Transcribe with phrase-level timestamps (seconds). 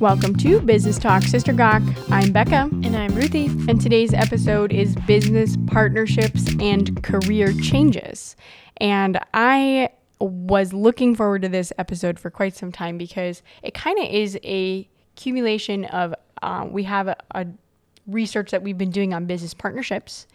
[0.00, 1.82] Welcome to Business Talk Sister Gawk.
[2.08, 2.70] I'm Becca.
[2.72, 3.48] And I'm Ruthie.
[3.68, 8.34] And today's episode is business partnerships and career changes.
[8.78, 13.98] And I was looking forward to this episode for quite some time because it kind
[13.98, 17.46] of is a accumulation of uh, we have a, a
[18.06, 20.26] research that we've been doing on business partnerships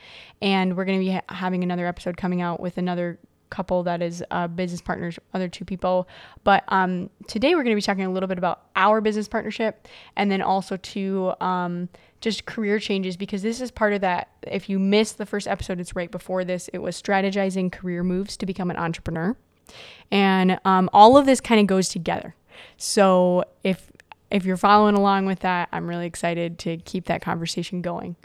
[0.43, 3.17] and we're going to be ha- having another episode coming out with another
[3.55, 6.07] couple that is uh, business partners, other two people.
[6.43, 9.87] But um, today we're going to be talking a little bit about our business partnership
[10.15, 11.89] and then also to um,
[12.19, 14.29] just career changes because this is part of that.
[14.43, 16.69] If you missed the first episode, it's right before this.
[16.73, 19.35] It was strategizing career moves to become an entrepreneur.
[20.11, 22.35] And um, all of this kind of goes together.
[22.77, 23.89] So if
[24.31, 28.15] if you're following along with that, I'm really excited to keep that conversation going.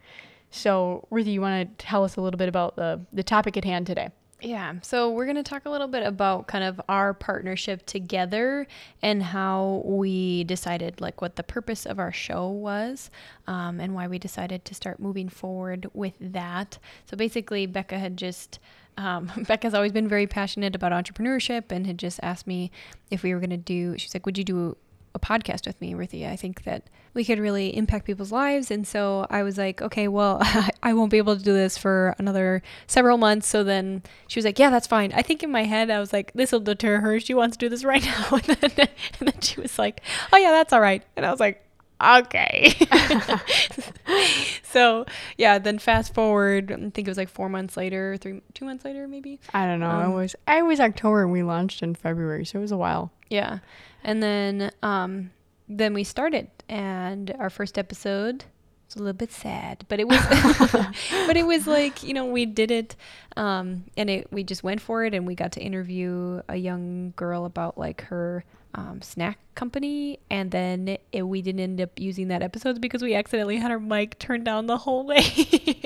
[0.50, 3.64] So, Ruthie, you want to tell us a little bit about the, the topic at
[3.64, 4.08] hand today?
[4.42, 4.74] Yeah.
[4.82, 8.66] So we're going to talk a little bit about kind of our partnership together
[9.02, 13.10] and how we decided, like, what the purpose of our show was
[13.46, 16.78] um, and why we decided to start moving forward with that.
[17.06, 18.58] So basically, Becca had just.
[18.96, 22.70] Um, Becca's always been very passionate about entrepreneurship and had just asked me
[23.10, 24.76] if we were going to do, she's like, Would you do
[25.14, 26.26] a podcast with me, Ruthie.
[26.26, 28.70] I think that we could really impact people's lives.
[28.70, 30.38] And so I was like, okay, well,
[30.82, 33.48] I won't be able to do this for another several months.
[33.48, 35.12] So then she was like, yeah, that's fine.
[35.12, 37.18] I think in my head, I was like, this will deter her.
[37.18, 38.30] She wants to do this right now.
[38.32, 38.88] And then,
[39.18, 41.02] and then she was like, oh, yeah, that's all right.
[41.16, 41.64] And I was like,
[42.00, 42.74] okay.
[44.62, 45.06] so
[45.36, 48.84] yeah, then fast forward, I think it was like four months later, three, two months
[48.84, 49.40] later, maybe.
[49.52, 49.90] I don't know.
[49.90, 52.76] Um, it was I was October and we launched in February, so it was a
[52.76, 53.12] while.
[53.28, 53.58] Yeah,
[54.04, 55.30] and then um,
[55.68, 58.44] then we started, and our first episode
[58.86, 60.20] was a little bit sad, but it was
[61.26, 62.96] but it was like you know we did it,
[63.36, 67.12] um, and it we just went for it, and we got to interview a young
[67.16, 72.28] girl about like her um, snack company, and then it, we didn't end up using
[72.28, 75.18] that episode because we accidentally had our mic turned down the whole way.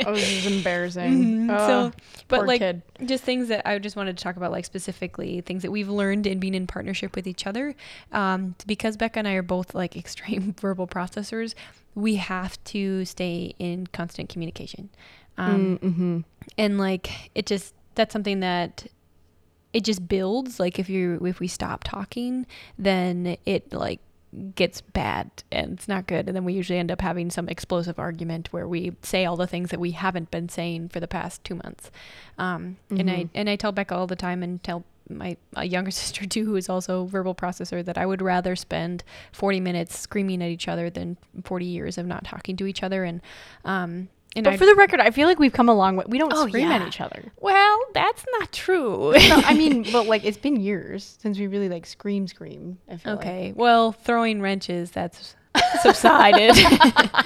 [0.06, 1.04] oh, this is embarrassing.
[1.34, 1.50] Mm-hmm.
[1.50, 1.92] Oh, so,
[2.28, 2.82] but like kid.
[3.04, 6.26] just things that I just wanted to talk about, like specifically things that we've learned
[6.26, 7.74] in being in partnership with each other.
[8.12, 11.54] Um, because Becca and I are both like extreme verbal processors,
[11.94, 14.90] we have to stay in constant communication.
[15.36, 16.20] Um, mm-hmm.
[16.56, 18.86] And like it just that's something that
[19.74, 22.46] it just builds like if you if we stop talking
[22.78, 24.00] then it like
[24.54, 27.98] gets bad and it's not good and then we usually end up having some explosive
[27.98, 31.44] argument where we say all the things that we haven't been saying for the past
[31.44, 31.90] two months
[32.38, 33.00] um, mm-hmm.
[33.00, 33.28] and i mm-hmm.
[33.34, 36.68] and i tell becca all the time and tell my younger sister too who is
[36.68, 41.16] also verbal processor that i would rather spend 40 minutes screaming at each other than
[41.44, 43.20] 40 years of not talking to each other and
[43.64, 46.04] um, and but I, for the record, I feel like we've come a long way.
[46.08, 46.76] We don't oh, scream yeah.
[46.76, 47.32] at each other.
[47.40, 49.12] Well, that's not true.
[49.12, 52.78] no, I mean, but like it's been years since we really like scream, scream.
[53.06, 53.48] okay.
[53.48, 53.56] Like.
[53.56, 55.36] Well, throwing wrenches, that's
[55.82, 56.52] subsided.
[56.56, 57.24] At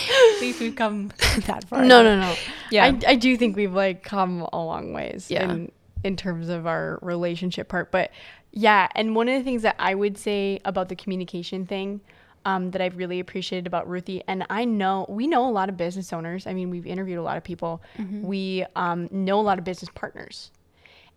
[0.40, 1.12] least we've come
[1.46, 1.84] that far.
[1.84, 2.34] No, no, no.
[2.70, 5.30] Yeah, I, I do think we've like come a long ways.
[5.30, 5.50] Yeah.
[5.50, 5.72] In,
[6.02, 8.10] in terms of our relationship part, but
[8.52, 12.00] yeah, and one of the things that I would say about the communication thing
[12.44, 14.22] um, that I've really appreciated about Ruthie.
[14.26, 16.46] And I know we know a lot of business owners.
[16.46, 17.82] I mean, we've interviewed a lot of people.
[17.98, 18.22] Mm-hmm.
[18.22, 20.50] We um, know a lot of business partners.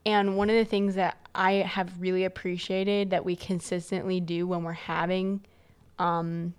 [0.06, 4.64] And one of the things that I have really appreciated that we consistently do when
[4.64, 5.42] we're having
[5.98, 6.54] um,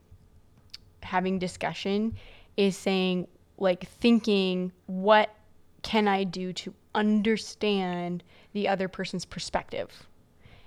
[1.02, 2.14] having discussion
[2.56, 3.26] is saying
[3.58, 5.34] like thinking what
[5.82, 8.22] can I do to understand
[8.54, 10.06] the other person's perspective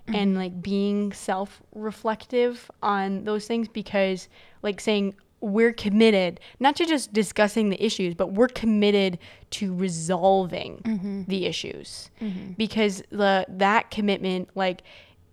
[0.07, 0.15] mm-hmm.
[0.15, 4.27] and like being self reflective on those things because
[4.63, 9.19] like saying we're committed not to just discussing the issues but we're committed
[9.51, 11.23] to resolving mm-hmm.
[11.27, 12.53] the issues mm-hmm.
[12.53, 14.81] because the that commitment like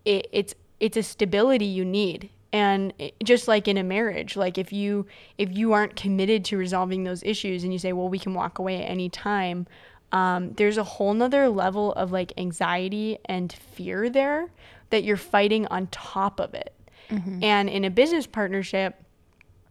[0.05, 4.59] it, it's it's a stability you need and it, just like in a marriage like
[4.59, 5.06] if you
[5.39, 8.59] if you aren't committed to resolving those issues and you say well we can walk
[8.59, 9.67] away at any time
[10.15, 14.49] um, there's a whole nother level of like anxiety and fear there
[14.91, 16.73] that you're fighting on top of it.
[17.11, 17.43] Mm-hmm.
[17.43, 18.95] And in a business partnership,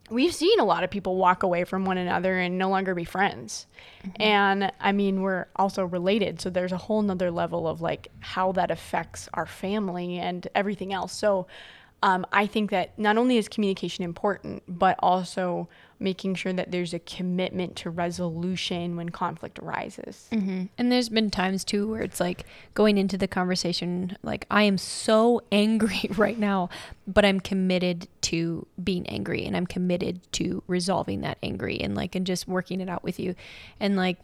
[0.10, 3.06] we've seen a lot of people walk away from one another and no longer be
[3.06, 3.68] friends.
[4.06, 4.22] Mm-hmm.
[4.22, 6.42] And I mean, we're also related.
[6.42, 10.92] So there's a whole nother level of like how that affects our family and everything
[10.92, 11.14] else.
[11.14, 11.48] So
[12.04, 15.70] um, I think that not only is communication important, but also
[16.02, 20.28] making sure that there's a commitment to resolution when conflict arises.
[20.34, 20.66] Mm-hmm.
[20.78, 24.78] And there's been times too where it's like going into the conversation, like, I am
[24.78, 26.68] so angry right now,
[27.08, 32.16] but I'm committed to being angry and I'm committed to resolving that angry and like,
[32.16, 33.34] and just working it out with you.
[33.80, 34.18] And like,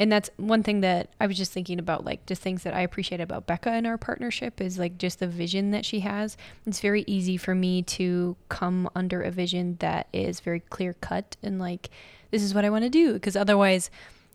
[0.00, 2.80] and that's one thing that I was just thinking about, like just things that I
[2.80, 6.38] appreciate about Becca and our partnership is like just the vision that she has.
[6.64, 11.36] It's very easy for me to come under a vision that is very clear cut
[11.42, 11.90] and like,
[12.30, 13.12] this is what I want to do.
[13.12, 13.90] Because otherwise,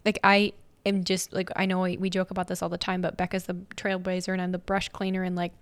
[0.06, 0.54] like, I
[0.86, 3.56] am just like, I know we, joke about this all the time, but Becca's the
[3.76, 5.24] trailblazer and I'm the brush cleaner.
[5.24, 5.54] And like,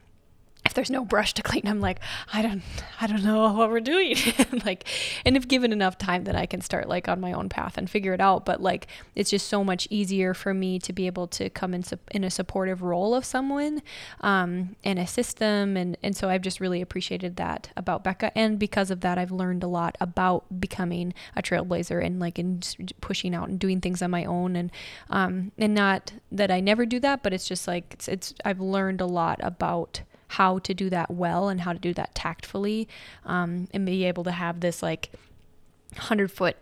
[0.65, 1.99] if there's no brush to clean, I'm like,
[2.31, 2.61] I don't,
[3.01, 4.15] I don't know what we're doing.
[4.65, 4.87] like,
[5.25, 7.89] and if given enough time, then I can start like on my own path and
[7.89, 8.45] figure it out.
[8.45, 11.83] But like, it's just so much easier for me to be able to come in,
[12.11, 13.81] in a supportive role of someone,
[14.21, 15.75] um, and assist them.
[15.75, 18.37] And, and so I've just really appreciated that about Becca.
[18.37, 22.61] And because of that, I've learned a lot about becoming a trailblazer and like in
[23.01, 24.55] pushing out and doing things on my own.
[24.55, 24.71] And,
[25.09, 28.61] um, and not that I never do that, but it's just like, it's, it's I've
[28.61, 30.01] learned a lot about,
[30.33, 32.87] how to do that well and how to do that tactfully
[33.25, 35.11] um, and be able to have this like
[35.91, 36.57] 100 foot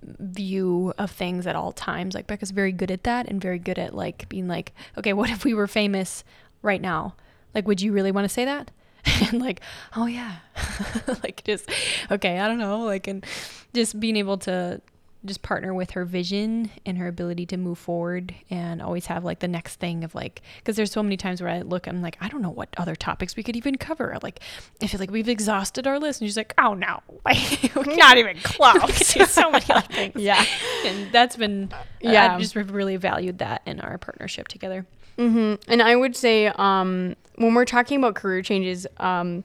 [0.00, 2.14] view of things at all times.
[2.14, 5.28] Like Becca's very good at that and very good at like being like, okay, what
[5.30, 6.22] if we were famous
[6.62, 7.16] right now?
[7.52, 8.70] Like, would you really want to say that?
[9.32, 9.60] and like,
[9.96, 10.36] oh yeah,
[11.22, 11.68] like just
[12.10, 13.24] okay, I don't know, like, and
[13.72, 14.80] just being able to
[15.24, 19.40] just partner with her vision and her ability to move forward and always have like
[19.40, 22.16] the next thing of like because there's so many times where I look I'm like
[22.20, 24.16] I don't know what other topics we could even cover.
[24.22, 24.40] Like
[24.82, 27.00] I feel like we've exhausted our list and she's like oh no.
[27.24, 29.06] Like not even close.
[29.30, 30.14] So many other things.
[30.26, 30.44] Yeah.
[30.84, 31.70] And that's been
[32.00, 32.34] yeah.
[32.34, 34.86] I just really valued that in our partnership together.
[35.18, 35.70] Mm-hmm.
[35.72, 39.44] and I would say um when we're talking about career changes um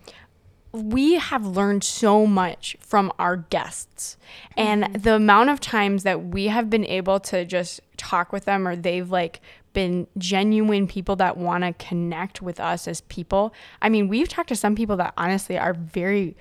[0.71, 4.17] we have learned so much from our guests
[4.55, 5.01] and mm-hmm.
[5.01, 8.75] the amount of times that we have been able to just talk with them or
[8.75, 9.41] they've like
[9.73, 14.49] been genuine people that want to connect with us as people i mean we've talked
[14.49, 16.35] to some people that honestly are very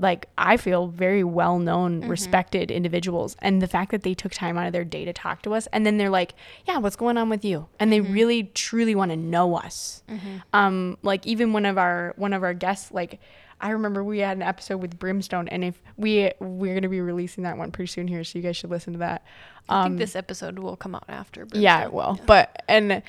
[0.00, 2.10] like i feel very well known mm-hmm.
[2.10, 5.42] respected individuals and the fact that they took time out of their day to talk
[5.42, 6.34] to us and then they're like
[6.66, 8.12] yeah what's going on with you and they mm-hmm.
[8.12, 10.36] really truly want to know us mm-hmm.
[10.52, 13.20] um like even one of our one of our guests like
[13.60, 17.44] I remember we had an episode with Brimstone, and if we we're gonna be releasing
[17.44, 19.24] that one pretty soon here, so you guys should listen to that.
[19.68, 21.40] Um, I think um, this episode will come out after.
[21.40, 21.62] Brimstone.
[21.62, 22.16] Yeah, it will.
[22.18, 22.24] Yeah.
[22.26, 23.02] But and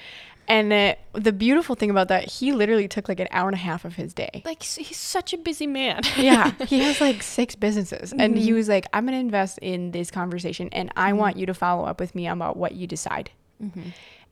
[0.49, 3.59] and uh, the beautiful thing about that, he literally took like an hour and a
[3.59, 4.41] half of his day.
[4.43, 6.01] Like he's such a busy man.
[6.17, 8.19] yeah, he has like six businesses, mm-hmm.
[8.19, 8.55] and he mm-hmm.
[8.55, 11.19] was like, "I'm gonna invest in this conversation, and I mm-hmm.
[11.19, 13.29] want you to follow up with me about what you decide."
[13.63, 13.89] Mm-hmm.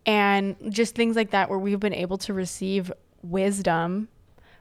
[0.08, 2.92] And just things like that, where we've been able to receive
[3.22, 4.08] wisdom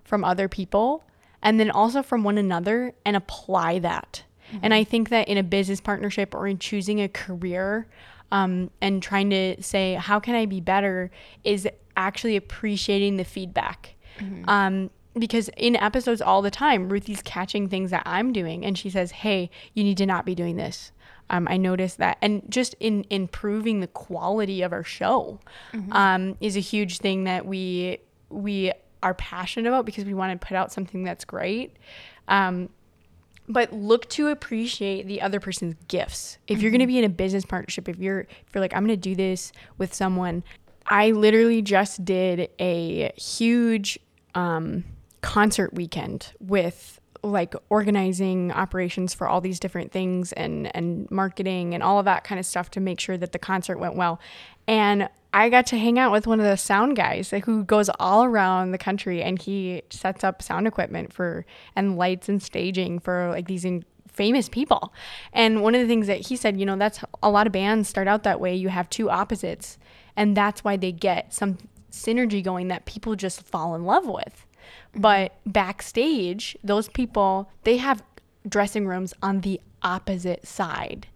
[0.04, 1.04] from other people
[1.46, 4.24] and then also from one another and apply that.
[4.48, 4.58] Mm-hmm.
[4.64, 7.86] And I think that in a business partnership or in choosing a career
[8.32, 11.12] um, and trying to say, how can I be better,
[11.44, 13.94] is actually appreciating the feedback.
[14.18, 14.50] Mm-hmm.
[14.50, 18.90] Um, because in episodes all the time, Ruthie's catching things that I'm doing, and she
[18.90, 20.92] says, "Hey, you need to not be doing this."
[21.30, 25.40] Um, I noticed that, and just in improving the quality of our show
[25.72, 25.90] mm-hmm.
[25.92, 27.98] um, is a huge thing that we
[28.28, 28.72] we
[29.02, 31.76] are passionate about because we want to put out something that's great.
[32.28, 32.68] Um,
[33.48, 36.38] but look to appreciate the other person's gifts.
[36.46, 36.62] If mm-hmm.
[36.62, 38.96] you're going to be in a business partnership, if you're if you're like I'm going
[38.98, 40.42] to do this with someone,
[40.86, 43.98] I literally just did a huge
[44.34, 44.84] um,
[45.20, 51.82] concert weekend with like organizing operations for all these different things and and marketing and
[51.82, 54.20] all of that kind of stuff to make sure that the concert went well.
[54.68, 58.24] And I got to hang out with one of the sound guys who goes all
[58.24, 63.28] around the country and he sets up sound equipment for and lights and staging for
[63.30, 63.84] like these in,
[64.16, 64.94] famous people.
[65.32, 67.88] And one of the things that he said, you know, that's a lot of bands
[67.88, 68.54] start out that way.
[68.54, 69.78] You have two opposites,
[70.16, 71.58] and that's why they get some
[71.90, 74.46] synergy going that people just fall in love with.
[74.94, 78.02] But backstage, those people, they have
[78.48, 81.06] dressing rooms on the opposite side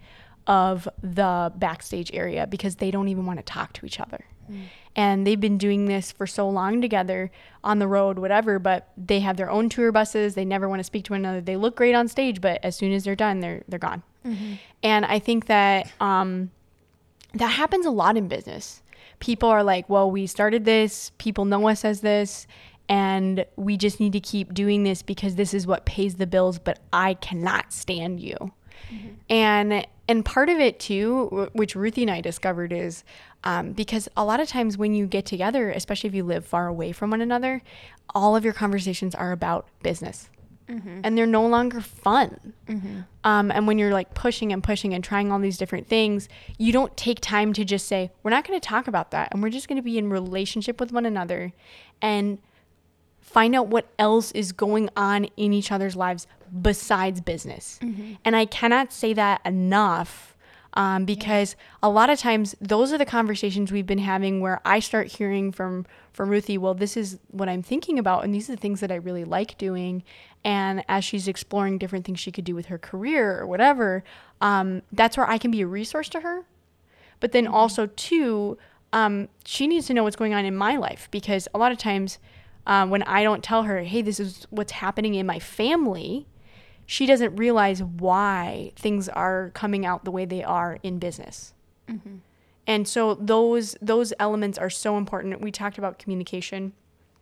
[0.46, 4.24] of the backstage area because they don't even want to talk to each other.
[4.50, 4.62] Mm.
[4.96, 7.30] And they've been doing this for so long together
[7.62, 10.34] on the road, whatever, but they have their own tour buses.
[10.34, 11.40] They never want to speak to one another.
[11.40, 14.02] They look great on stage, but as soon as they're done, they're they're gone.
[14.26, 14.54] Mm-hmm.
[14.82, 16.50] And I think that um,
[17.34, 18.82] that happens a lot in business.
[19.20, 21.12] People are like, "Well, we started this.
[21.18, 22.46] People know us as this,
[22.88, 26.58] and we just need to keep doing this because this is what pays the bills,
[26.58, 28.36] but I cannot stand you."
[28.92, 29.08] Mm-hmm.
[29.28, 33.04] And and part of it too, which Ruthie and I discovered, is
[33.44, 36.66] um, because a lot of times when you get together, especially if you live far
[36.66, 37.62] away from one another,
[38.12, 40.28] all of your conversations are about business.
[40.68, 41.02] Mm-hmm.
[41.04, 42.54] And they're no longer fun.
[42.66, 43.00] Mm-hmm.
[43.22, 46.72] Um, and when you're like pushing and pushing and trying all these different things, you
[46.72, 49.28] don't take time to just say, we're not going to talk about that.
[49.30, 51.52] And we're just going to be in relationship with one another
[52.02, 52.38] and
[53.32, 56.26] find out what else is going on in each other's lives
[56.62, 57.78] besides business.
[57.82, 58.14] Mm-hmm.
[58.24, 60.26] And I cannot say that enough
[60.74, 61.88] Um, because yeah.
[61.88, 65.52] a lot of times those are the conversations we've been having where I start hearing
[65.52, 68.78] from from Ruthie, well, this is what I'm thinking about, and these are the things
[68.80, 70.04] that I really like doing.
[70.44, 74.04] And as she's exploring different things she could do with her career or whatever,
[74.40, 76.44] um, that's where I can be a resource to her.
[77.18, 77.60] But then mm-hmm.
[77.60, 78.56] also too,
[78.92, 81.78] um, she needs to know what's going on in my life because a lot of
[81.78, 82.18] times
[82.70, 86.28] um, when I don't tell her, hey, this is what's happening in my family,
[86.86, 91.52] she doesn't realize why things are coming out the way they are in business.
[91.88, 92.18] Mm-hmm.
[92.68, 95.40] And so those those elements are so important.
[95.40, 96.72] We talked about communication.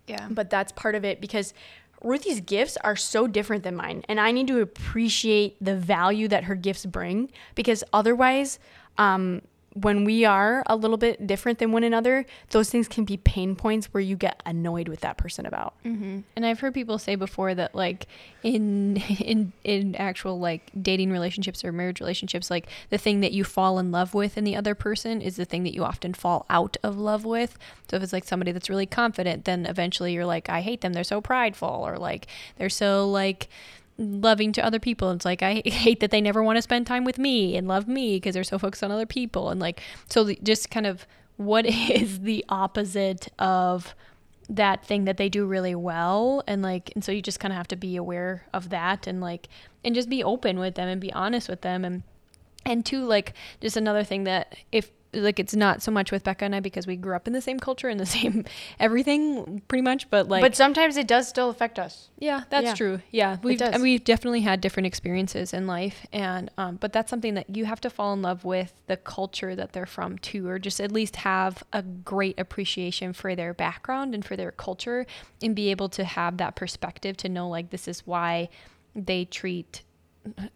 [0.06, 0.28] Yeah.
[0.30, 1.54] But that's part of it because
[2.02, 6.44] Ruthie's gifts are so different than mine, and I need to appreciate the value that
[6.44, 8.58] her gifts bring because otherwise,
[8.98, 9.40] um,
[9.74, 13.54] when we are a little bit different than one another, those things can be pain
[13.54, 15.74] points where you get annoyed with that person about.
[15.84, 16.20] Mm-hmm.
[16.34, 18.06] And I've heard people say before that like
[18.42, 23.44] in in in actual like dating relationships or marriage relationships, like the thing that you
[23.44, 26.46] fall in love with in the other person is the thing that you often fall
[26.48, 27.58] out of love with.
[27.90, 30.92] So if it's like somebody that's really confident, then eventually you're like, I hate them.
[30.92, 33.48] They're so prideful, or like they're so like
[33.98, 35.10] loving to other people.
[35.10, 37.88] It's like I hate that they never want to spend time with me and love
[37.88, 39.50] me because they're so focused on other people.
[39.50, 43.94] And like, so just kind of what is the opposite of
[44.48, 47.56] that thing that they do really well and like and so you just kind of
[47.58, 49.46] have to be aware of that and like
[49.84, 52.02] and just be open with them and be honest with them and
[52.64, 56.44] and two like just another thing that if like it's not so much with Becca
[56.44, 58.44] and I because we grew up in the same culture and the same
[58.78, 62.08] everything pretty much but like But sometimes it does still affect us.
[62.18, 62.74] Yeah, that's yeah.
[62.74, 63.00] true.
[63.10, 63.38] Yeah.
[63.42, 67.54] We've and we've definitely had different experiences in life and um but that's something that
[67.54, 70.80] you have to fall in love with the culture that they're from too or just
[70.80, 75.06] at least have a great appreciation for their background and for their culture
[75.42, 78.48] and be able to have that perspective to know like this is why
[78.94, 79.82] they treat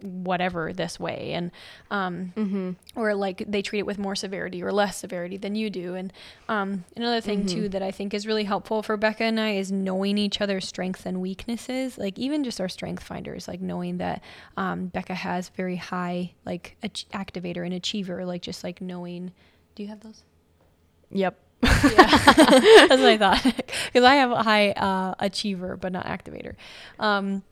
[0.01, 1.51] whatever this way and
[1.91, 2.71] um mm-hmm.
[2.97, 6.13] or like they treat it with more severity or less severity than you do and
[6.49, 7.63] um another thing mm-hmm.
[7.63, 10.67] too that i think is really helpful for becca and i is knowing each other's
[10.67, 14.23] strengths and weaknesses like even just our strength finders like knowing that
[14.57, 19.33] um becca has very high like ach- activator and achiever like just like knowing
[19.75, 20.25] do you have those
[21.11, 21.71] yep yeah.
[22.37, 23.47] That's what I thought.
[23.87, 26.55] Because I have a high uh, achiever, but not activator.
[26.99, 27.43] Um,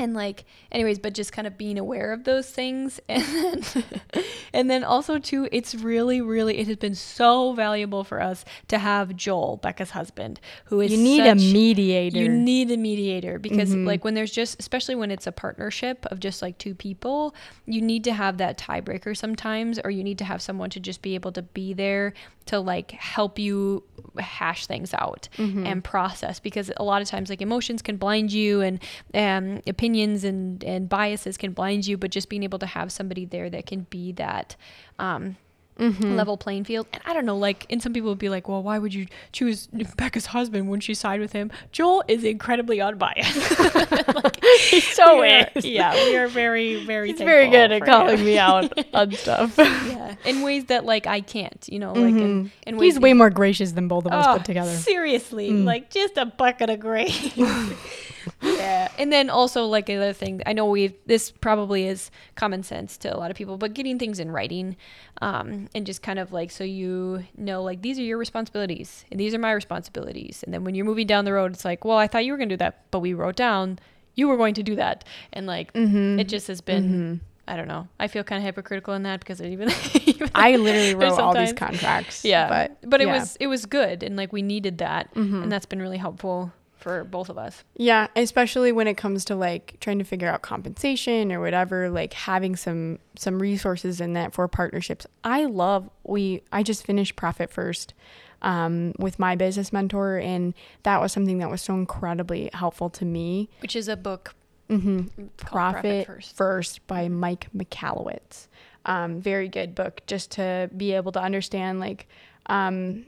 [0.00, 3.84] and like anyways but just kind of being aware of those things and then
[4.54, 8.78] and then also too it's really really it has been so valuable for us to
[8.78, 13.38] have joel becca's husband who is you need such, a mediator you need a mediator
[13.38, 13.86] because mm-hmm.
[13.86, 17.34] like when there's just especially when it's a partnership of just like two people
[17.66, 21.02] you need to have that tiebreaker sometimes or you need to have someone to just
[21.02, 22.14] be able to be there
[22.46, 23.84] to like help you
[24.18, 25.66] hash things out mm-hmm.
[25.66, 28.82] and process because a lot of times like emotions can blind you and
[29.14, 33.24] um, opinions and and biases can blind you but just being able to have somebody
[33.24, 34.56] there that can be that
[34.98, 35.36] um,
[35.80, 36.16] mm-hmm.
[36.16, 36.86] level playing field.
[36.92, 39.06] And I don't know, like, and some people would be like, well, why would you
[39.32, 41.50] choose Becca's husband when she side with him?
[41.72, 43.58] Joel is incredibly unbiased.
[44.14, 45.64] like, He's so is.
[45.64, 47.08] Yeah, we are very, very.
[47.08, 48.24] He's very good at calling him.
[48.24, 49.54] me out on stuff.
[49.58, 52.18] yeah, in ways that like I can't, you know, like mm-hmm.
[52.18, 52.94] in, in ways.
[52.94, 54.74] He's way more gracious than both of us oh, put together.
[54.74, 55.64] Seriously, mm.
[55.64, 57.36] like just a bucket of grace
[58.42, 58.90] yeah.
[58.98, 63.14] And then also like another thing, I know we this probably is common sense to
[63.14, 64.76] a lot of people, but getting things in writing,
[65.22, 69.18] um, and just kind of like so you know like these are your responsibilities and
[69.20, 70.42] these are my responsibilities.
[70.42, 72.38] And then when you're moving down the road, it's like, well, I thought you were
[72.38, 73.78] gonna do that, but we wrote down
[74.14, 76.18] you were going to do that, and like mm-hmm.
[76.18, 76.84] it just has been.
[76.84, 77.14] Mm-hmm.
[77.48, 77.88] I don't know.
[77.98, 79.70] I feel kind of hypocritical in that because even,
[80.06, 82.24] even I literally wrote all these contracts.
[82.24, 83.18] Yeah, but but it yeah.
[83.18, 85.42] was it was good and like we needed that, mm-hmm.
[85.42, 87.64] and that's been really helpful for both of us.
[87.76, 92.12] Yeah, especially when it comes to like trying to figure out compensation or whatever, like
[92.12, 95.06] having some some resources in that for partnerships.
[95.24, 97.94] I love we I just finished Profit First
[98.42, 103.04] um, with my business mentor and that was something that was so incredibly helpful to
[103.04, 103.48] me.
[103.60, 104.34] Which is a book
[104.68, 105.26] mm-hmm.
[105.36, 106.36] Profit, Profit First.
[106.36, 108.48] First by Mike Michalowicz.
[108.86, 112.08] Um, very good book just to be able to understand like
[112.46, 113.06] um,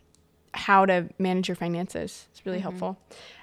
[0.54, 2.28] how to manage your finances.
[2.30, 2.62] It's really mm-hmm.
[2.62, 2.99] helpful.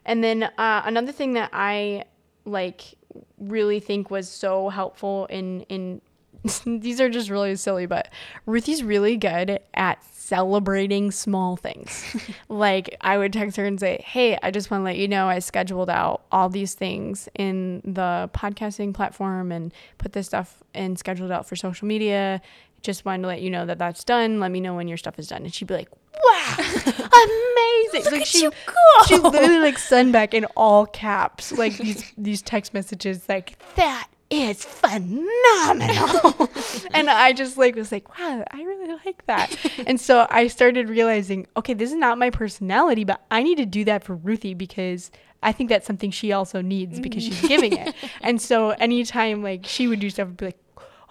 [0.05, 2.05] And then uh, another thing that I
[2.45, 2.95] like
[3.37, 6.01] really think was so helpful in in
[6.65, 8.09] these are just really silly, but
[8.45, 12.15] Ruthie's really good at celebrating small things.
[12.49, 15.27] like I would text her and say, "Hey, I just want to let you know
[15.27, 20.97] I scheduled out all these things in the podcasting platform and put this stuff and
[20.97, 22.41] scheduled out for social media.
[22.81, 24.39] Just wanted to let you know that that's done.
[24.39, 25.89] Let me know when your stuff is done." And she'd be like,
[26.23, 28.03] wow, amazing.
[28.03, 29.05] Look like she, you go.
[29.07, 34.07] she literally like send back in all caps, like these these text messages, like that
[34.29, 36.49] is phenomenal.
[36.91, 39.55] and I just like was like, wow, I really like that.
[39.87, 43.65] and so I started realizing, okay, this is not my personality, but I need to
[43.65, 45.09] do that for Ruthie because
[45.41, 47.87] I think that's something she also needs because she's giving it.
[47.87, 48.09] Mm.
[48.21, 50.57] And so anytime like she would do stuff, I'd be like,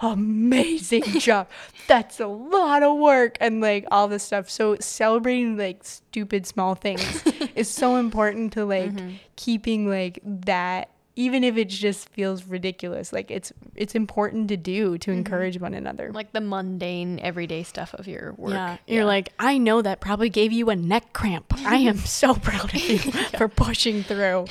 [0.00, 1.48] amazing job.
[1.86, 4.50] That's a lot of work and like all this stuff.
[4.50, 7.24] So celebrating like stupid small things
[7.54, 9.14] is so important to like mm-hmm.
[9.36, 14.96] keeping like that even if it just feels ridiculous like it's it's important to do
[14.98, 15.18] to mm-hmm.
[15.18, 18.76] encourage one another like the mundane everyday stuff of your work yeah.
[18.86, 22.72] you're like i know that probably gave you a neck cramp i am so proud
[22.72, 23.24] of you yeah.
[23.36, 24.44] for pushing through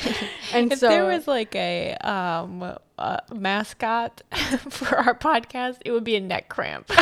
[0.54, 4.22] and if so there was like a um uh, mascot
[4.70, 6.88] for our podcast, it would be a neck cramp.
[6.88, 7.02] Can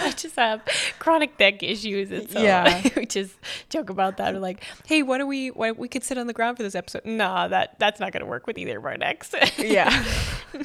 [0.00, 0.62] I just have
[0.98, 2.10] chronic neck issues?
[2.10, 3.34] And so yeah, we just
[3.68, 4.34] joke about that.
[4.34, 5.50] We're like, hey, what do we?
[5.50, 7.04] What we could sit on the ground for this episode?
[7.04, 9.34] Nah, that that's not going to work with either of our necks.
[9.58, 10.04] yeah,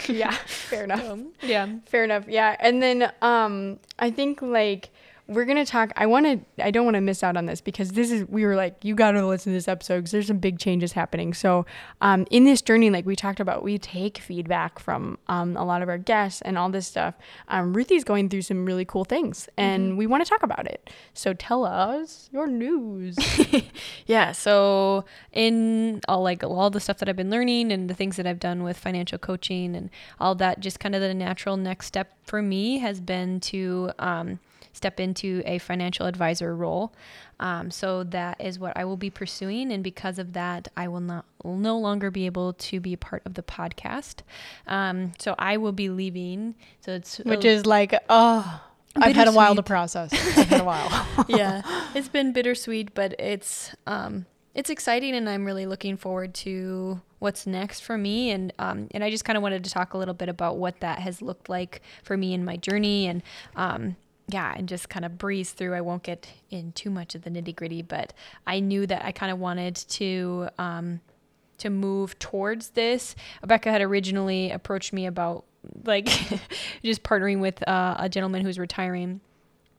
[0.08, 1.08] yeah, fair enough.
[1.08, 2.28] Um, yeah, fair enough.
[2.28, 4.90] Yeah, and then um, I think like
[5.32, 5.94] we're gonna talk.
[5.96, 6.64] I want to.
[6.64, 8.28] I don't want to miss out on this because this is.
[8.28, 10.92] We were like, you got to listen to this episode because there's some big changes
[10.92, 11.34] happening.
[11.34, 11.66] So,
[12.02, 15.82] um, in this journey, like we talked about, we take feedback from um, a lot
[15.82, 17.16] of our guests and all this stuff.
[17.48, 19.98] Um, Ruthie's going through some really cool things, and mm-hmm.
[19.98, 20.90] we want to talk about it.
[21.14, 23.18] So, tell us your news.
[24.06, 24.34] yeah.
[24.34, 28.28] So, in all like all the stuff that I've been learning and the things that
[28.28, 32.18] I've done with financial coaching and all that, just kind of the natural next step
[32.26, 34.40] for me has been to um,
[34.74, 36.94] step into a financial advisor role.
[37.40, 41.02] Um, so that is what I will be pursuing, and because of that, I will
[41.02, 44.18] not will no longer be able to be a part of the podcast.
[44.68, 46.56] Um, so I will be leaving.
[46.82, 48.62] So it's which is like oh.
[48.94, 50.12] I've had a while to process.
[50.14, 51.08] I've had a while.
[51.30, 51.62] yeah,
[51.96, 57.48] it's been bittersweet, but it's um, it's exciting, and I'm really looking forward to what's
[57.48, 58.32] next for me.
[58.32, 60.80] And um, and I just kind of wanted to talk a little bit about what
[60.82, 63.24] that has looked like for me in my journey, and
[63.56, 63.96] um,
[64.28, 65.74] yeah, and just kind of breeze through.
[65.74, 68.14] I won't get in too much of the nitty gritty, but
[68.48, 71.02] I knew that I kind of wanted to um,
[71.58, 73.16] to move towards this.
[73.42, 75.46] Rebecca had originally approached me about
[75.84, 76.06] like
[76.84, 79.22] just partnering with uh, a gentleman who's retiring,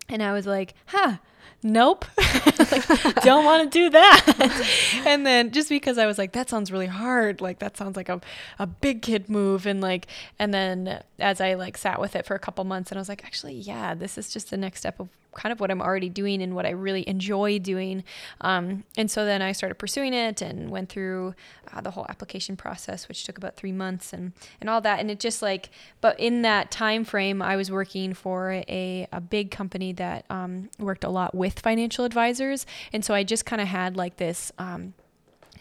[0.08, 1.16] and I was like, "Huh."
[1.62, 6.48] Nope like, don't want to do that and then just because i was like that
[6.48, 8.20] sounds really hard like that sounds like a,
[8.58, 10.06] a big kid move and like
[10.38, 13.08] and then as i like sat with it for a couple months and i was
[13.08, 16.08] like actually yeah this is just the next step of kind of what I'm already
[16.08, 18.04] doing and what I really enjoy doing.
[18.40, 21.34] Um, and so then I started pursuing it and went through
[21.72, 25.00] uh, the whole application process, which took about three months and, and all that.
[25.00, 29.20] And it just like, but in that time frame, I was working for a, a
[29.20, 32.66] big company that um, worked a lot with financial advisors.
[32.92, 34.94] And so I just kind of had like this, um,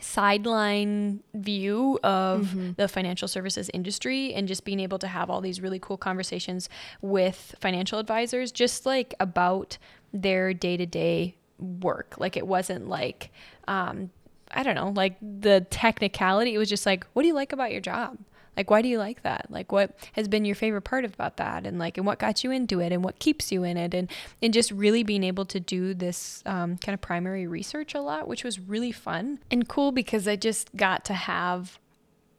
[0.01, 2.71] sideline view of mm-hmm.
[2.75, 6.69] the financial services industry and just being able to have all these really cool conversations
[7.01, 9.77] with financial advisors just like about
[10.12, 13.31] their day-to-day work like it wasn't like
[13.67, 14.10] um,
[14.51, 17.71] i don't know like the technicality it was just like what do you like about
[17.71, 18.17] your job
[18.57, 19.47] like, why do you like that?
[19.49, 21.65] Like, what has been your favorite part about that?
[21.65, 23.93] And like, and what got you into it and what keeps you in it?
[23.93, 24.09] And,
[24.41, 28.27] and just really being able to do this um, kind of primary research a lot,
[28.27, 31.79] which was really fun and cool because I just got to have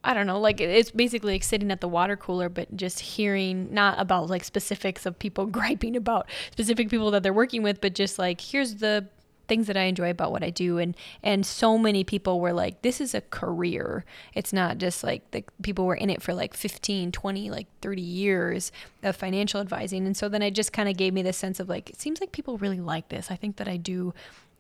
[0.04, 3.72] I don't know, like it's basically like sitting at the water cooler, but just hearing
[3.72, 7.94] not about like specifics of people griping about specific people that they're working with, but
[7.94, 9.06] just like here's the
[9.52, 10.78] things that I enjoy about what I do.
[10.78, 14.06] And and so many people were like this is a career.
[14.34, 18.00] It's not just like the people were in it for like 15 20 like 30
[18.00, 20.06] years of financial advising.
[20.06, 22.18] And so then it just kind of gave me this sense of like it seems
[22.18, 23.30] like people really like this.
[23.30, 24.14] I think that I do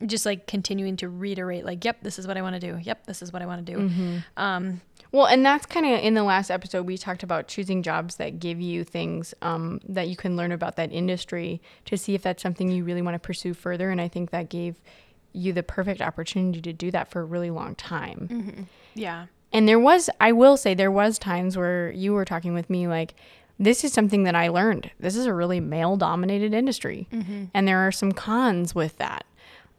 [0.06, 3.06] just like continuing to reiterate like yep this is what I want to do yep
[3.06, 4.18] this is what I want to do mm-hmm.
[4.36, 4.80] um
[5.12, 8.40] well, and that's kind of in the last episode we talked about choosing jobs that
[8.40, 12.42] give you things um, that you can learn about that industry to see if that's
[12.42, 13.90] something you really want to pursue further.
[13.90, 14.80] And I think that gave
[15.34, 18.28] you the perfect opportunity to do that for a really long time.
[18.30, 18.62] Mm-hmm.
[18.94, 19.26] Yeah.
[19.52, 22.88] And there was, I will say, there was times where you were talking with me
[22.88, 23.14] like,
[23.58, 24.90] this is something that I learned.
[24.98, 27.06] This is a really male dominated industry.
[27.12, 27.44] Mm-hmm.
[27.52, 29.26] And there are some cons with that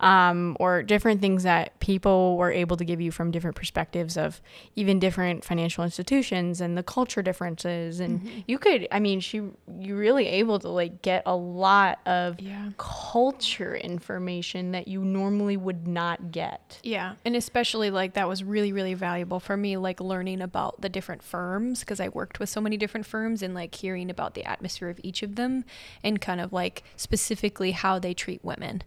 [0.03, 4.41] um, or different things that people were able to give you from different perspectives of
[4.75, 8.01] even different financial institutions and the culture differences.
[8.01, 8.39] And mm-hmm.
[8.45, 12.71] you could, I mean, she, you really able to like get a lot of yeah.
[12.77, 16.81] culture information that you normally would not get.
[16.83, 17.13] Yeah.
[17.23, 21.23] And especially like that was really, really valuable for me, like learning about the different
[21.23, 24.89] firms because I worked with so many different firms and like hearing about the atmosphere
[24.89, 25.63] of each of them
[26.03, 28.83] and kind of like specifically how they treat women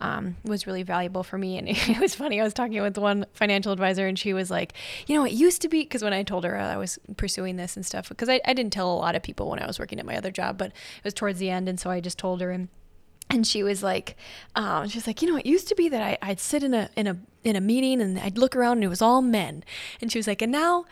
[0.00, 1.58] um, was really valuable for me.
[1.58, 2.40] And it was funny.
[2.40, 4.74] I was talking with one financial advisor, and she was like,
[5.06, 7.76] you know, it used to be because when I told her I was pursuing this
[7.76, 9.98] and stuff, because I, I didn't tell a lot of people when I was working
[9.98, 12.40] at my other job, but it was towards the end, and so I just told
[12.40, 12.68] her and
[13.32, 14.16] and she was like,
[14.56, 16.74] um, she was like, you know, it used to be that I, I'd sit in
[16.74, 19.64] a in a in a meeting and I'd look around and it was all men,
[20.00, 20.84] and she was like, and now,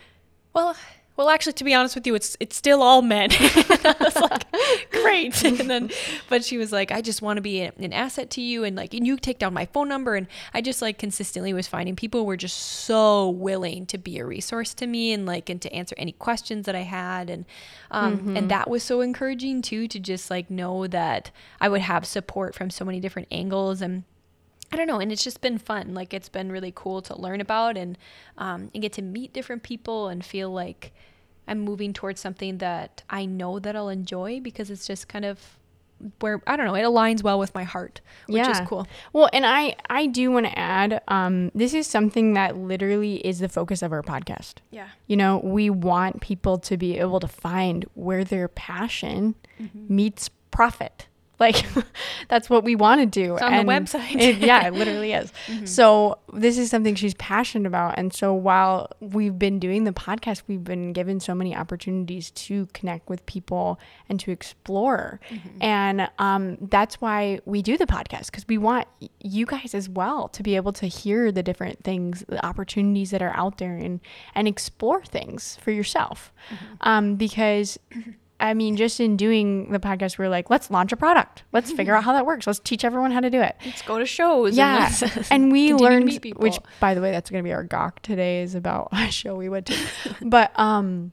[0.55, 0.77] well,
[1.18, 3.31] well, actually, to be honest with you, it's it's still all men.
[3.33, 5.44] I was like, great.
[5.59, 5.90] And then,
[6.28, 8.94] but she was like, I just want to be an asset to you, and like,
[8.94, 12.24] and you take down my phone number, and I just like consistently was finding people
[12.24, 15.96] were just so willing to be a resource to me, and like, and to answer
[15.98, 17.46] any questions that I had, and
[17.90, 18.37] um, mm-hmm.
[18.37, 22.54] and that was so encouraging too, to just like know that I would have support
[22.54, 24.04] from so many different angles, and
[24.70, 25.94] I don't know, and it's just been fun.
[25.94, 27.96] Like it's been really cool to learn about and
[28.37, 30.92] um, and get to meet different people and feel like
[31.46, 35.59] I'm moving towards something that I know that I'll enjoy because it's just kind of
[36.20, 38.50] where I don't know, it aligns well with my heart, which yeah.
[38.50, 38.87] is cool.
[39.12, 43.40] Well, and I I do want to add, um, this is something that literally is
[43.40, 44.57] the focus of our podcast.
[44.70, 44.88] Yeah.
[45.07, 49.94] You know, we want people to be able to find where their passion mm-hmm.
[49.94, 51.09] meets profit.
[51.38, 51.66] Like
[52.29, 53.35] that's what we want to do.
[53.35, 54.20] It's on and the website.
[54.20, 55.33] it, yeah, it literally is.
[55.46, 55.66] Mm-hmm.
[55.66, 57.94] So this is something she's passionate about.
[57.96, 62.66] And so while we've been doing the podcast, we've been given so many opportunities to
[62.72, 65.20] connect with people and to explore.
[65.31, 65.62] Mm-hmm.
[65.62, 68.88] And um, that's why we do the podcast because we want
[69.20, 73.22] you guys as well to be able to hear the different things, the opportunities that
[73.22, 74.01] are out there, and
[74.35, 76.33] and explore things for yourself.
[76.51, 76.64] Mm-hmm.
[76.81, 77.79] Um, because
[78.40, 81.42] I mean, just in doing the podcast, we are like, let's launch a product.
[81.53, 82.46] Let's figure out how that works.
[82.46, 83.57] Let's teach everyone how to do it.
[83.64, 84.57] Let's go to shows.
[84.57, 84.92] Yeah.
[85.03, 88.42] And, and we learned, which by the way, that's going to be our gawk today
[88.42, 89.77] is about a show we went to.
[90.22, 91.12] but, um,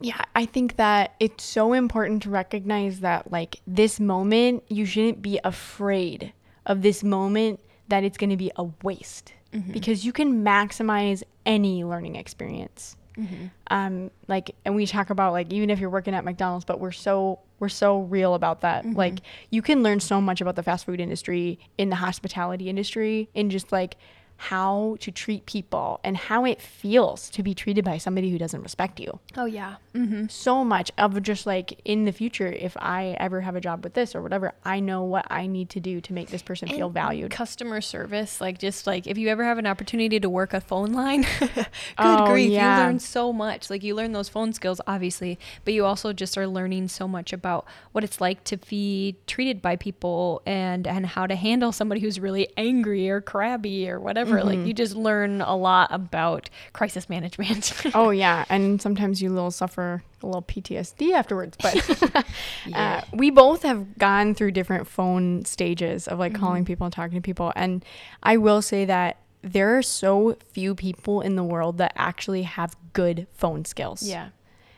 [0.00, 5.22] yeah, I think that it's so important to recognize that like this moment, you shouldn't
[5.22, 6.32] be afraid
[6.66, 9.72] of this moment that it's going to be a waste mm-hmm.
[9.72, 12.96] because you can maximize any learning experience.
[13.18, 13.46] Mm-hmm.
[13.68, 16.92] Um, like, and we talk about like even if you're working at McDonald's, but we're
[16.92, 18.84] so we're so real about that.
[18.84, 18.96] Mm-hmm.
[18.96, 19.20] Like,
[19.50, 23.50] you can learn so much about the fast food industry, in the hospitality industry, in
[23.50, 23.96] just like
[24.42, 28.60] how to treat people and how it feels to be treated by somebody who doesn't
[28.60, 29.20] respect you.
[29.36, 29.76] Oh yeah.
[29.94, 30.26] Mm-hmm.
[30.30, 33.94] So much of just like in the future, if I ever have a job with
[33.94, 36.76] this or whatever, I know what I need to do to make this person and
[36.76, 37.30] feel valued.
[37.30, 40.92] Customer service, like just like if you ever have an opportunity to work a phone
[40.92, 41.66] line, good
[41.98, 42.78] oh, grief, yeah.
[42.78, 43.70] you learn so much.
[43.70, 47.32] Like you learn those phone skills, obviously, but you also just are learning so much
[47.32, 52.00] about what it's like to be treated by people and and how to handle somebody
[52.00, 54.50] who's really angry or crabby or whatever whatever.
[54.50, 54.60] Mm-hmm.
[54.60, 57.72] Like you just learn a lot about crisis management.
[57.94, 61.56] oh yeah, and sometimes you will suffer a little PTSD afterwards.
[61.60, 62.24] But
[62.66, 63.02] yeah.
[63.02, 66.42] uh, we both have gone through different phone stages of like mm-hmm.
[66.42, 67.84] calling people and talking to people, and
[68.22, 72.76] I will say that there are so few people in the world that actually have
[72.92, 74.02] good phone skills.
[74.02, 74.28] Yeah.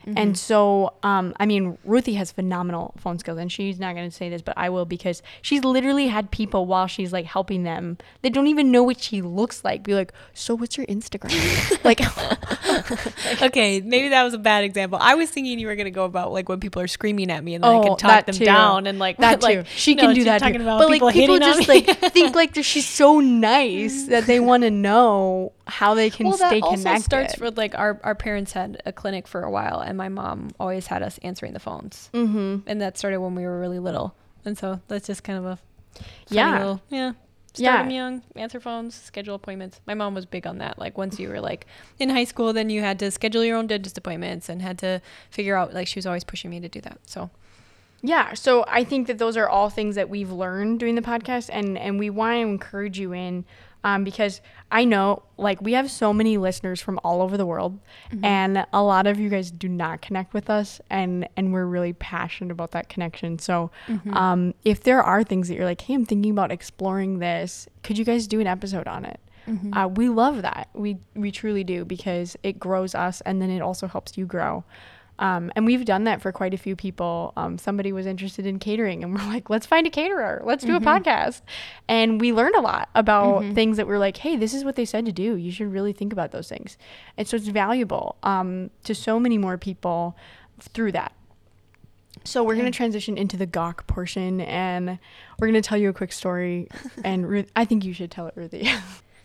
[0.07, 0.19] Mm-hmm.
[0.19, 4.15] And so, um, I mean, Ruthie has phenomenal phone skills, and she's not going to
[4.15, 7.97] say this, but I will because she's literally had people while she's like helping them
[8.23, 11.31] they don't even know what she looks like be like, "So, what's your Instagram?"
[11.85, 12.01] like,
[13.43, 14.99] okay, maybe that was a bad example.
[15.01, 17.43] I was thinking you were going to go about like when people are screaming at
[17.43, 18.45] me and then oh, I can talk them too.
[18.45, 19.71] down and like that like, too.
[19.77, 20.59] She can do that too.
[20.59, 25.53] but like people just like think like she's so nice that they want to know
[25.67, 26.89] how they can well, stay that connected.
[26.89, 30.09] Also starts with like our our parents had a clinic for a while, and my
[30.09, 32.59] mom always had us answering the phones, mm-hmm.
[32.67, 35.59] and that started when we were really little, and so that's just kind of a
[36.29, 37.13] yeah little, yeah.
[37.55, 37.83] Start yeah.
[37.83, 39.81] them young, answer phones, schedule appointments.
[39.87, 40.77] My mom was big on that.
[40.77, 41.67] Like once you were like
[42.01, 45.01] in high school, then you had to schedule your own dentist appointments and had to
[45.31, 46.99] figure out like she was always pushing me to do that.
[47.07, 47.31] So
[48.03, 51.49] yeah, so I think that those are all things that we've learned doing the podcast,
[51.53, 53.45] and and we want to encourage you in
[53.85, 54.41] um, because
[54.73, 57.79] I know like we have so many listeners from all over the world,
[58.11, 58.25] mm-hmm.
[58.25, 61.93] and a lot of you guys do not connect with us, and and we're really
[61.93, 63.39] passionate about that connection.
[63.39, 64.15] So, mm-hmm.
[64.15, 67.99] um, if there are things that you're like, hey, I'm thinking about exploring this, could
[67.99, 69.21] you guys do an episode on it?
[69.47, 69.75] Mm-hmm.
[69.75, 70.71] Uh, we love that.
[70.73, 74.65] We we truly do because it grows us, and then it also helps you grow.
[75.19, 77.33] Um, and we've done that for quite a few people.
[77.37, 80.43] Um, somebody was interested in catering, and we're like, let's find a caterer.
[80.45, 80.87] Let's do mm-hmm.
[80.87, 81.43] a podcast.
[81.89, 83.55] And we learned a lot about mm-hmm.
[83.55, 85.37] things that we're like, hey, this is what they said to do.
[85.37, 86.77] You should really think about those things.
[87.17, 90.17] And so it's valuable um, to so many more people
[90.61, 91.13] through that.
[92.25, 94.99] So we're going to transition into the gawk portion, and
[95.39, 96.69] we're going to tell you a quick story.
[97.05, 98.69] and Ruth, I think you should tell it, Ruthie.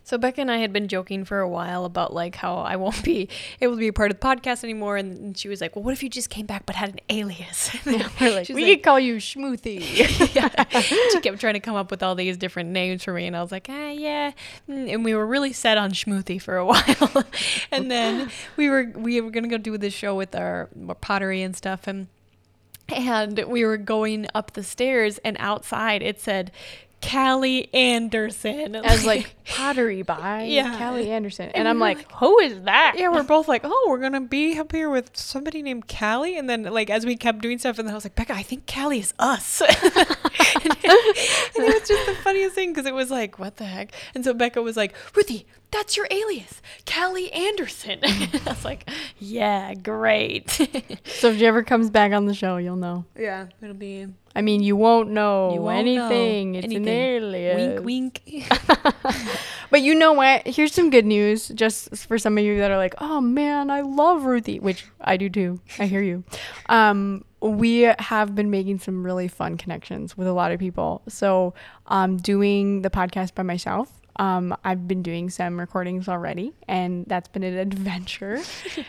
[0.09, 3.03] So Becca and I had been joking for a while about like how I won't
[3.03, 3.29] be
[3.61, 5.93] able to be a part of the podcast anymore, and she was like, "Well, what
[5.93, 8.83] if you just came back but had an alias?" Yeah, we're like, we like, could
[8.83, 9.81] call you Schmoothy.
[10.35, 10.79] yeah.
[11.11, 13.41] She kept trying to come up with all these different names for me, and I
[13.43, 14.31] was like, "Ah, yeah."
[14.67, 17.23] Mm, and we were really set on Schmoothy for a while,
[17.71, 21.43] and then we were we were gonna go do this show with our, our pottery
[21.43, 22.07] and stuff, and
[22.87, 26.51] and we were going up the stairs, and outside it said
[27.01, 28.75] Callie Anderson.
[28.75, 30.77] As like pottery by yeah.
[30.77, 31.45] Callie Anderson.
[31.47, 32.95] And, and I'm like, like, who is that?
[32.97, 36.38] Yeah, we're both like, oh, we're gonna be up here with somebody named Callie.
[36.38, 38.43] And then like as we kept doing stuff, and then I was like, Becca, I
[38.43, 39.62] think Callie is us.
[39.62, 43.65] and, it, and it was just the funniest thing because it was like, what the
[43.65, 43.91] heck?
[44.13, 47.99] And so Becca was like, Ruthie, that's your alias, Callie Anderson.
[48.03, 48.87] I was like,
[49.17, 50.49] yeah, great.
[51.05, 53.05] so if she ever comes back on the show, you'll know.
[53.17, 56.51] Yeah, it'll be I mean, you won't know you won't anything.
[56.51, 56.87] Know it's anything.
[56.87, 57.81] an alias.
[57.81, 58.45] Wink, wink.
[59.71, 60.47] but you know what?
[60.47, 63.81] Here's some good news, just for some of you that are like, "Oh man, I
[63.81, 65.59] love Ruthie," which I do too.
[65.79, 66.23] I hear you.
[66.67, 71.01] Um, we have been making some really fun connections with a lot of people.
[71.07, 71.53] So,
[71.87, 77.29] um, doing the podcast by myself um, I've been doing some recordings already, and that's
[77.29, 78.39] been an adventure.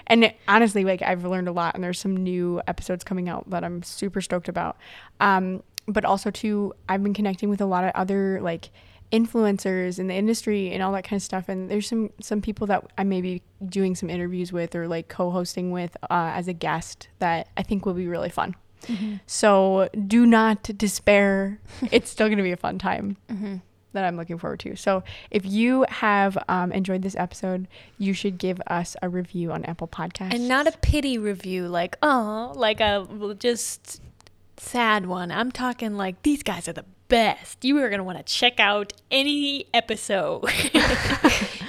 [0.09, 3.49] and it, honestly, like I've learned a lot, and there's some new episodes coming out
[3.51, 4.77] that I'm super stoked about.
[5.21, 8.71] Um, but also too, I've been connecting with a lot of other like
[9.13, 11.49] influencers in the industry and all that kind of stuff.
[11.49, 15.09] And there's some some people that I may be doing some interviews with or like
[15.09, 18.57] co-hosting with uh, as a guest that I think will be really fun.
[18.83, 19.17] Mm-hmm.
[19.27, 21.59] So do not despair.
[21.91, 23.17] it's still going to be a fun time.
[23.31, 23.57] Mm-hmm
[23.93, 24.77] that I'm looking forward to.
[24.77, 27.67] So if you have um, enjoyed this episode,
[27.99, 30.35] you should give us a review on Apple Podcasts.
[30.35, 33.07] And not a pity review, like, oh, like a
[33.39, 34.01] just
[34.57, 35.33] sad one.
[35.33, 37.65] I'm talking like, these guys are the best.
[37.65, 40.45] You are going to want to check out any episode.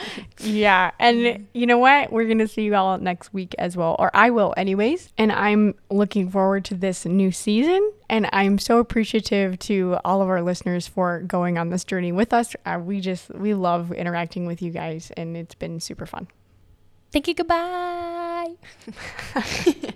[0.41, 0.91] yeah.
[0.99, 2.11] And you know what?
[2.11, 5.13] We're going to see you all next week as well, or I will, anyways.
[5.17, 7.91] And I'm looking forward to this new season.
[8.09, 12.33] And I'm so appreciative to all of our listeners for going on this journey with
[12.33, 12.55] us.
[12.65, 16.27] Uh, we just, we love interacting with you guys, and it's been super fun.
[17.11, 17.33] Thank you.
[17.33, 18.55] Goodbye.